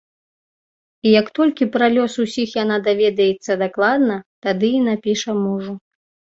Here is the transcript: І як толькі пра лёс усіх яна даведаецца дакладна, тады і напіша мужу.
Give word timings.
І 1.09 1.11
як 1.21 1.27
толькі 1.39 1.67
пра 1.75 1.85
лёс 1.97 2.13
усіх 2.25 2.49
яна 2.63 2.77
даведаецца 2.89 3.61
дакладна, 3.65 4.19
тады 4.49 4.75
і 4.81 4.83
напіша 4.91 5.41
мужу. 5.47 5.73